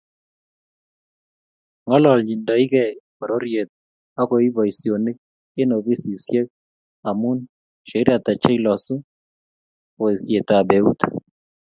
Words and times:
Ngololndochinkei 1.85 2.97
pororiet 3.17 3.69
ak 4.19 4.27
koib 4.29 4.53
boisionik 4.55 5.17
eng 5.59 5.75
ofisiisek 5.79 6.47
amu 7.09 7.29
shairi 7.89 8.11
hata 8.13 8.33
cheilosu 8.41 8.95
boisietab 9.97 10.67
eut? 10.77 10.99